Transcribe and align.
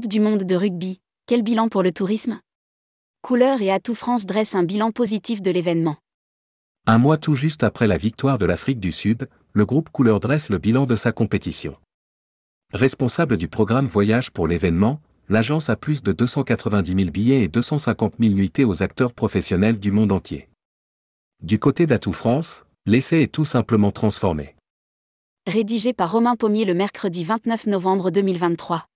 Coupe 0.00 0.08
du 0.08 0.20
monde 0.20 0.44
de 0.44 0.56
rugby, 0.56 0.98
quel 1.26 1.42
bilan 1.42 1.68
pour 1.68 1.82
le 1.82 1.92
tourisme? 1.92 2.40
Couleur 3.20 3.60
et 3.60 3.70
Atout 3.70 3.94
France 3.94 4.24
dressent 4.24 4.54
un 4.54 4.62
bilan 4.62 4.92
positif 4.92 5.42
de 5.42 5.50
l'événement. 5.50 5.98
Un 6.86 6.96
mois 6.96 7.18
tout 7.18 7.34
juste 7.34 7.64
après 7.64 7.86
la 7.86 7.98
victoire 7.98 8.38
de 8.38 8.46
l'Afrique 8.46 8.80
du 8.80 8.92
Sud, 8.92 9.28
le 9.52 9.66
groupe 9.66 9.90
Couleur 9.90 10.18
dresse 10.18 10.48
le 10.48 10.56
bilan 10.56 10.86
de 10.86 10.96
sa 10.96 11.12
compétition. 11.12 11.76
Responsable 12.72 13.36
du 13.36 13.48
programme 13.48 13.84
Voyage 13.84 14.30
pour 14.30 14.48
l'événement, 14.48 15.02
l'agence 15.28 15.68
a 15.68 15.76
plus 15.76 16.02
de 16.02 16.12
290 16.12 16.94
000 16.94 17.10
billets 17.10 17.42
et 17.42 17.48
250 17.48 18.14
000 18.18 18.32
nuitées 18.32 18.64
aux 18.64 18.82
acteurs 18.82 19.12
professionnels 19.12 19.78
du 19.78 19.92
monde 19.92 20.12
entier. 20.12 20.48
Du 21.42 21.58
côté 21.58 21.86
d'Atout 21.86 22.14
France, 22.14 22.64
l'essai 22.86 23.20
est 23.20 23.32
tout 23.32 23.44
simplement 23.44 23.92
transformé. 23.92 24.56
Rédigé 25.46 25.92
par 25.92 26.12
Romain 26.12 26.36
Pommier 26.36 26.64
le 26.64 26.72
mercredi 26.72 27.22
29 27.22 27.66
novembre 27.66 28.10
2023. 28.10 28.86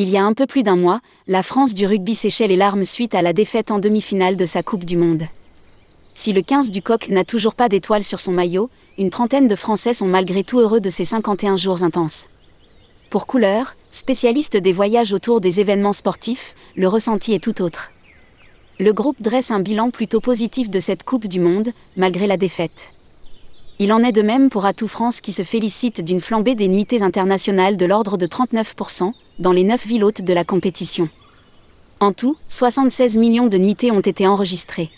Il 0.00 0.08
y 0.08 0.16
a 0.16 0.24
un 0.24 0.32
peu 0.32 0.46
plus 0.46 0.62
d'un 0.62 0.76
mois, 0.76 1.00
la 1.26 1.42
France 1.42 1.74
du 1.74 1.84
rugby 1.84 2.14
séchait 2.14 2.46
les 2.46 2.54
larmes 2.54 2.84
suite 2.84 3.16
à 3.16 3.20
la 3.20 3.32
défaite 3.32 3.72
en 3.72 3.80
demi-finale 3.80 4.36
de 4.36 4.44
sa 4.44 4.62
Coupe 4.62 4.84
du 4.84 4.96
Monde. 4.96 5.24
Si 6.14 6.32
le 6.32 6.40
15 6.40 6.70
du 6.70 6.82
coq 6.82 7.08
n'a 7.08 7.24
toujours 7.24 7.54
pas 7.54 7.68
d'étoile 7.68 8.04
sur 8.04 8.20
son 8.20 8.32
maillot, 8.32 8.70
une 8.96 9.10
trentaine 9.10 9.48
de 9.48 9.56
Français 9.56 9.92
sont 9.92 10.06
malgré 10.06 10.44
tout 10.44 10.60
heureux 10.60 10.80
de 10.80 10.88
ces 10.88 11.04
51 11.04 11.56
jours 11.56 11.82
intenses. 11.82 12.26
Pour 13.10 13.26
Couleur, 13.26 13.74
spécialiste 13.90 14.56
des 14.56 14.72
voyages 14.72 15.12
autour 15.12 15.40
des 15.40 15.60
événements 15.60 15.92
sportifs, 15.92 16.54
le 16.76 16.86
ressenti 16.86 17.34
est 17.34 17.42
tout 17.42 17.60
autre. 17.60 17.90
Le 18.78 18.92
groupe 18.92 19.20
dresse 19.20 19.50
un 19.50 19.60
bilan 19.60 19.90
plutôt 19.90 20.20
positif 20.20 20.70
de 20.70 20.78
cette 20.78 21.02
Coupe 21.02 21.26
du 21.26 21.40
Monde, 21.40 21.70
malgré 21.96 22.26
la 22.26 22.36
défaite. 22.36 22.92
Il 23.80 23.92
en 23.92 24.02
est 24.02 24.10
de 24.10 24.22
même 24.22 24.50
pour 24.50 24.66
Atout 24.66 24.88
France 24.88 25.20
qui 25.20 25.30
se 25.30 25.44
félicite 25.44 26.00
d'une 26.00 26.20
flambée 26.20 26.56
des 26.56 26.66
nuitées 26.66 27.02
internationales 27.02 27.76
de 27.76 27.86
l'ordre 27.86 28.16
de 28.16 28.26
39%, 28.26 29.12
dans 29.38 29.52
les 29.52 29.62
9 29.62 29.86
villes 29.86 30.02
hôtes 30.02 30.22
de 30.22 30.32
la 30.32 30.44
compétition. 30.44 31.08
En 32.00 32.12
tout, 32.12 32.36
76 32.48 33.18
millions 33.18 33.46
de 33.46 33.56
nuitées 33.56 33.92
ont 33.92 34.00
été 34.00 34.26
enregistrées. 34.26 34.90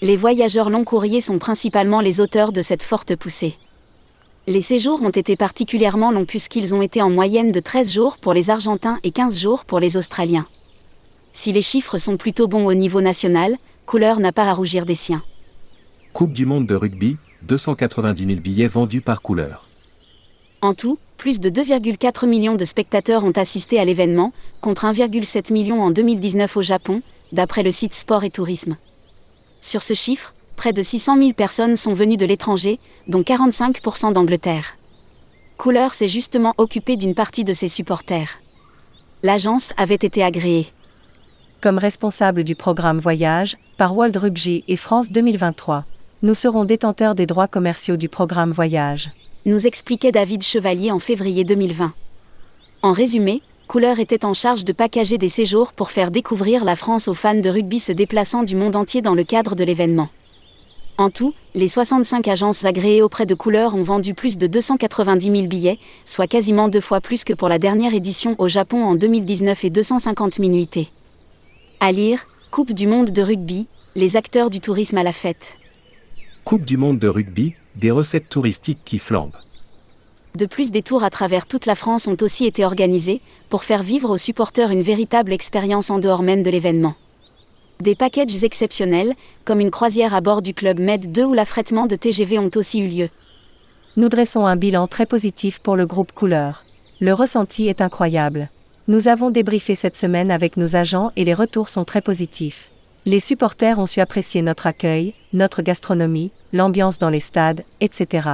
Les 0.00 0.16
voyageurs 0.16 0.70
long 0.70 0.84
courriers 0.84 1.20
sont 1.20 1.40
principalement 1.40 2.00
les 2.00 2.20
auteurs 2.20 2.52
de 2.52 2.62
cette 2.62 2.84
forte 2.84 3.16
poussée. 3.16 3.56
Les 4.46 4.60
séjours 4.60 5.02
ont 5.02 5.10
été 5.10 5.34
particulièrement 5.34 6.12
longs 6.12 6.24
puisqu'ils 6.24 6.76
ont 6.76 6.82
été 6.82 7.02
en 7.02 7.10
moyenne 7.10 7.50
de 7.50 7.58
13 7.58 7.92
jours 7.92 8.16
pour 8.16 8.32
les 8.32 8.48
Argentins 8.48 8.98
et 9.02 9.10
15 9.10 9.40
jours 9.40 9.64
pour 9.64 9.80
les 9.80 9.96
Australiens. 9.96 10.46
Si 11.32 11.50
les 11.50 11.62
chiffres 11.62 11.98
sont 11.98 12.16
plutôt 12.16 12.46
bons 12.46 12.66
au 12.66 12.74
niveau 12.74 13.00
national, 13.00 13.56
Couleur 13.86 14.20
n'a 14.20 14.32
pas 14.32 14.44
à 14.44 14.54
rougir 14.54 14.86
des 14.86 14.94
siens. 14.94 15.22
Coupe 16.12 16.32
du 16.32 16.46
monde 16.46 16.66
de 16.66 16.74
rugby, 16.74 17.16
290 17.42 18.26
000 18.26 18.40
billets 18.40 18.68
vendus 18.68 19.00
par 19.00 19.22
couleur. 19.22 19.64
En 20.60 20.74
tout, 20.74 20.98
plus 21.16 21.40
de 21.40 21.50
2,4 21.50 22.26
millions 22.26 22.56
de 22.56 22.64
spectateurs 22.64 23.24
ont 23.24 23.32
assisté 23.32 23.78
à 23.78 23.84
l'événement, 23.84 24.32
contre 24.60 24.86
1,7 24.86 25.52
million 25.52 25.82
en 25.82 25.90
2019 25.90 26.56
au 26.56 26.62
Japon, 26.62 27.02
d'après 27.32 27.62
le 27.62 27.70
site 27.70 27.94
Sport 27.94 28.24
et 28.24 28.30
Tourisme. 28.30 28.76
Sur 29.60 29.82
ce 29.82 29.94
chiffre, 29.94 30.34
près 30.56 30.72
de 30.72 30.82
600 30.82 31.18
000 31.18 31.32
personnes 31.32 31.76
sont 31.76 31.94
venues 31.94 32.16
de 32.16 32.26
l'étranger, 32.26 32.80
dont 33.06 33.22
45% 33.22 34.12
d'Angleterre. 34.12 34.76
Couleur 35.56 35.94
s'est 35.94 36.08
justement 36.08 36.54
occupé 36.58 36.96
d'une 36.96 37.14
partie 37.14 37.44
de 37.44 37.52
ses 37.52 37.68
supporters. 37.68 38.38
L'agence 39.22 39.72
avait 39.76 39.94
été 39.96 40.22
agréée. 40.22 40.68
Comme 41.60 41.78
responsable 41.78 42.44
du 42.44 42.54
programme 42.54 42.98
Voyage, 43.00 43.56
par 43.76 43.96
World 43.96 44.16
Rugby 44.16 44.64
et 44.68 44.76
France 44.76 45.10
2023, 45.10 45.84
nous 46.20 46.34
serons 46.34 46.64
détenteurs 46.64 47.14
des 47.14 47.26
droits 47.26 47.46
commerciaux 47.46 47.96
du 47.96 48.08
programme 48.08 48.50
Voyage 48.50 49.10
nous 49.46 49.66
expliquait 49.66 50.12
David 50.12 50.42
Chevalier 50.42 50.90
en 50.90 50.98
février 50.98 51.44
2020. 51.44 51.92
En 52.82 52.92
résumé, 52.92 53.40
Couleur 53.68 54.00
était 54.00 54.24
en 54.24 54.34
charge 54.34 54.64
de 54.64 54.72
packager 54.72 55.16
des 55.16 55.28
séjours 55.28 55.72
pour 55.72 55.90
faire 55.90 56.10
découvrir 56.10 56.64
la 56.64 56.74
France 56.74 57.06
aux 57.06 57.14
fans 57.14 57.38
de 57.38 57.48
rugby 57.48 57.78
se 57.78 57.92
déplaçant 57.92 58.42
du 58.42 58.56
monde 58.56 58.76
entier 58.76 59.00
dans 59.00 59.14
le 59.14 59.24
cadre 59.24 59.54
de 59.54 59.62
l'événement. 59.62 60.08
En 60.98 61.10
tout, 61.10 61.34
les 61.54 61.68
65 61.68 62.26
agences 62.26 62.64
agréées 62.64 63.00
auprès 63.00 63.24
de 63.24 63.34
Couleur 63.34 63.74
ont 63.76 63.84
vendu 63.84 64.12
plus 64.12 64.36
de 64.36 64.48
290 64.48 65.30
000 65.30 65.46
billets, 65.46 65.78
soit 66.04 66.26
quasiment 66.26 66.68
deux 66.68 66.80
fois 66.80 67.00
plus 67.00 67.22
que 67.22 67.32
pour 67.32 67.48
la 67.48 67.60
dernière 67.60 67.94
édition 67.94 68.34
au 68.38 68.48
Japon 68.48 68.82
en 68.84 68.96
2019 68.96 69.64
et 69.64 69.70
250 69.70 70.34
000 70.34 70.48
nuitées. 70.48 70.88
À 71.78 71.92
lire, 71.92 72.26
Coupe 72.50 72.72
du 72.72 72.86
monde 72.86 73.10
de 73.10 73.22
rugby, 73.22 73.66
les 73.94 74.16
acteurs 74.16 74.50
du 74.50 74.60
tourisme 74.60 74.98
à 74.98 75.04
la 75.04 75.12
fête. 75.12 75.58
Coupe 76.48 76.64
du 76.64 76.78
monde 76.78 76.98
de 76.98 77.08
rugby, 77.08 77.56
des 77.76 77.90
recettes 77.90 78.30
touristiques 78.30 78.80
qui 78.86 78.98
flambent. 78.98 79.36
De 80.34 80.46
plus, 80.46 80.70
des 80.70 80.80
tours 80.80 81.04
à 81.04 81.10
travers 81.10 81.44
toute 81.44 81.66
la 81.66 81.74
France 81.74 82.06
ont 82.06 82.16
aussi 82.22 82.46
été 82.46 82.64
organisés, 82.64 83.20
pour 83.50 83.64
faire 83.64 83.82
vivre 83.82 84.08
aux 84.08 84.16
supporters 84.16 84.70
une 84.70 84.80
véritable 84.80 85.34
expérience 85.34 85.90
en 85.90 85.98
dehors 85.98 86.22
même 86.22 86.42
de 86.42 86.48
l'événement. 86.48 86.94
Des 87.80 87.94
packages 87.94 88.44
exceptionnels, 88.44 89.12
comme 89.44 89.60
une 89.60 89.70
croisière 89.70 90.14
à 90.14 90.22
bord 90.22 90.40
du 90.40 90.54
club 90.54 90.80
Med 90.80 91.12
2 91.12 91.22
ou 91.22 91.34
l'affrètement 91.34 91.84
de 91.84 91.96
TGV 91.96 92.38
ont 92.38 92.50
aussi 92.56 92.80
eu 92.80 92.88
lieu. 92.88 93.10
Nous 93.98 94.08
dressons 94.08 94.46
un 94.46 94.56
bilan 94.56 94.86
très 94.86 95.04
positif 95.04 95.58
pour 95.58 95.76
le 95.76 95.84
groupe 95.84 96.12
Couleur. 96.12 96.64
Le 96.98 97.12
ressenti 97.12 97.68
est 97.68 97.82
incroyable. 97.82 98.48
Nous 98.86 99.08
avons 99.08 99.30
débriefé 99.30 99.74
cette 99.74 99.96
semaine 99.96 100.30
avec 100.30 100.56
nos 100.56 100.76
agents 100.76 101.12
et 101.14 101.24
les 101.24 101.34
retours 101.34 101.68
sont 101.68 101.84
très 101.84 102.00
positifs. 102.00 102.70
Les 103.08 103.20
supporters 103.20 103.78
ont 103.78 103.86
su 103.86 104.00
apprécier 104.00 104.42
notre 104.42 104.66
accueil, 104.66 105.14
notre 105.32 105.62
gastronomie, 105.62 106.30
l'ambiance 106.52 106.98
dans 106.98 107.08
les 107.08 107.20
stades, 107.20 107.64
etc. 107.80 108.28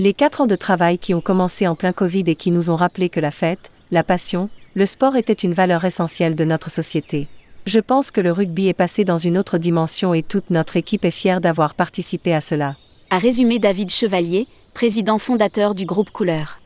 Les 0.00 0.14
quatre 0.14 0.40
ans 0.40 0.48
de 0.48 0.56
travail 0.56 0.98
qui 0.98 1.14
ont 1.14 1.20
commencé 1.20 1.68
en 1.68 1.76
plein 1.76 1.92
Covid 1.92 2.24
et 2.26 2.34
qui 2.34 2.50
nous 2.50 2.68
ont 2.68 2.74
rappelé 2.74 3.08
que 3.08 3.20
la 3.20 3.30
fête, 3.30 3.70
la 3.92 4.02
passion, 4.02 4.50
le 4.74 4.84
sport 4.84 5.14
étaient 5.14 5.32
une 5.32 5.52
valeur 5.52 5.84
essentielle 5.84 6.34
de 6.34 6.44
notre 6.44 6.72
société. 6.72 7.28
Je 7.66 7.78
pense 7.78 8.10
que 8.10 8.20
le 8.20 8.32
rugby 8.32 8.66
est 8.66 8.74
passé 8.74 9.04
dans 9.04 9.16
une 9.16 9.38
autre 9.38 9.58
dimension 9.58 10.12
et 10.12 10.24
toute 10.24 10.50
notre 10.50 10.76
équipe 10.76 11.04
est 11.04 11.12
fière 11.12 11.40
d'avoir 11.40 11.76
participé 11.76 12.34
à 12.34 12.40
cela. 12.40 12.74
A 13.10 13.18
résumé 13.18 13.60
David 13.60 13.90
Chevalier, 13.90 14.48
président 14.74 15.18
fondateur 15.18 15.76
du 15.76 15.86
groupe 15.86 16.10
Couleur. 16.10 16.58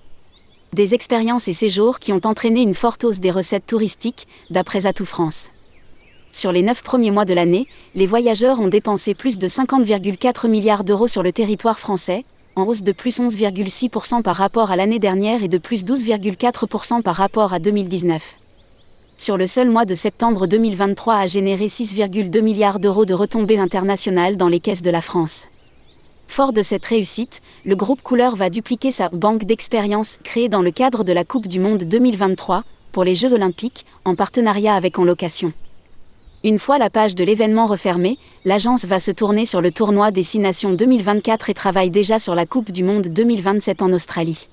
Des 0.72 0.94
expériences 0.94 1.46
et 1.46 1.52
séjours 1.52 1.98
qui 1.98 2.14
ont 2.14 2.22
entraîné 2.24 2.62
une 2.62 2.72
forte 2.72 3.04
hausse 3.04 3.20
des 3.20 3.30
recettes 3.30 3.66
touristiques, 3.66 4.26
d'après 4.48 4.86
Atout 4.86 5.04
France. 5.04 5.50
Sur 6.32 6.52
les 6.52 6.62
neuf 6.62 6.82
premiers 6.82 7.10
mois 7.10 7.24
de 7.24 7.34
l'année, 7.34 7.66
les 7.94 8.06
voyageurs 8.06 8.60
ont 8.60 8.68
dépensé 8.68 9.14
plus 9.14 9.38
de 9.38 9.48
50,4 9.48 10.48
milliards 10.48 10.84
d'euros 10.84 11.08
sur 11.08 11.22
le 11.22 11.32
territoire 11.32 11.78
français, 11.78 12.24
en 12.54 12.64
hausse 12.64 12.82
de 12.82 12.92
plus 12.92 13.18
11,6% 13.18 14.22
par 14.22 14.36
rapport 14.36 14.70
à 14.70 14.76
l'année 14.76 15.00
dernière 15.00 15.42
et 15.42 15.48
de 15.48 15.58
plus 15.58 15.84
12,4% 15.84 17.02
par 17.02 17.16
rapport 17.16 17.52
à 17.52 17.58
2019. 17.58 18.36
Sur 19.18 19.36
le 19.36 19.46
seul 19.46 19.68
mois 19.70 19.84
de 19.84 19.94
septembre 19.94 20.46
2023 20.46 21.16
a 21.16 21.26
généré 21.26 21.66
6,2 21.66 22.40
milliards 22.40 22.78
d'euros 22.78 23.04
de 23.04 23.12
retombées 23.12 23.58
internationales 23.58 24.36
dans 24.36 24.48
les 24.48 24.60
caisses 24.60 24.82
de 24.82 24.90
la 24.90 25.00
France. 25.00 25.48
Fort 26.28 26.52
de 26.52 26.62
cette 26.62 26.84
réussite, 26.84 27.42
le 27.66 27.74
groupe 27.74 28.02
Couleur 28.02 28.36
va 28.36 28.50
dupliquer 28.50 28.92
sa 28.92 29.08
banque 29.08 29.44
d'expérience 29.44 30.16
créée 30.22 30.48
dans 30.48 30.62
le 30.62 30.70
cadre 30.70 31.02
de 31.02 31.12
la 31.12 31.24
Coupe 31.24 31.48
du 31.48 31.58
Monde 31.58 31.82
2023 31.82 32.62
pour 32.92 33.04
les 33.04 33.16
Jeux 33.16 33.32
Olympiques, 33.32 33.84
en 34.04 34.14
partenariat 34.14 34.74
avec 34.74 34.98
En 34.98 35.04
Location. 35.04 35.52
Une 36.42 36.58
fois 36.58 36.78
la 36.78 36.88
page 36.88 37.14
de 37.14 37.22
l'événement 37.22 37.66
refermée, 37.66 38.16
l'agence 38.46 38.86
va 38.86 38.98
se 38.98 39.10
tourner 39.10 39.44
sur 39.44 39.60
le 39.60 39.70
tournoi 39.70 40.10
des 40.10 40.22
Six 40.22 40.38
Nations 40.38 40.72
2024 40.72 41.50
et 41.50 41.54
travaille 41.54 41.90
déjà 41.90 42.18
sur 42.18 42.34
la 42.34 42.46
Coupe 42.46 42.72
du 42.72 42.82
Monde 42.82 43.08
2027 43.08 43.82
en 43.82 43.92
Australie. 43.92 44.48